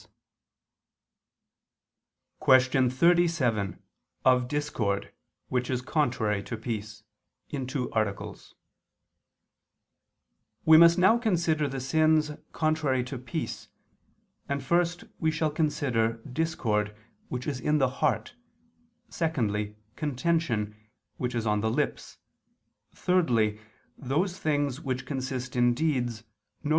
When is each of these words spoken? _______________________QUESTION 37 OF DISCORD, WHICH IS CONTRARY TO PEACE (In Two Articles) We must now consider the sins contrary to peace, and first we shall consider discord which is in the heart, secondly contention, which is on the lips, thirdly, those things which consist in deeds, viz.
_______________________QUESTION 2.39 2.89
37 2.89 3.83
OF 4.25 4.47
DISCORD, 4.47 5.13
WHICH 5.49 5.69
IS 5.69 5.83
CONTRARY 5.83 6.41
TO 6.41 6.57
PEACE 6.57 7.03
(In 7.51 7.67
Two 7.67 7.91
Articles) 7.91 8.55
We 10.65 10.77
must 10.77 10.97
now 10.97 11.19
consider 11.19 11.67
the 11.67 11.79
sins 11.79 12.31
contrary 12.51 13.03
to 13.03 13.19
peace, 13.19 13.67
and 14.49 14.63
first 14.63 15.03
we 15.19 15.29
shall 15.29 15.51
consider 15.51 16.13
discord 16.25 16.95
which 17.27 17.45
is 17.45 17.59
in 17.59 17.77
the 17.77 17.87
heart, 18.01 18.33
secondly 19.07 19.75
contention, 19.95 20.75
which 21.17 21.35
is 21.35 21.45
on 21.45 21.61
the 21.61 21.69
lips, 21.69 22.17
thirdly, 22.91 23.59
those 23.99 24.39
things 24.39 24.81
which 24.81 25.05
consist 25.05 25.55
in 25.55 25.75
deeds, 25.75 26.23
viz. 26.63 26.69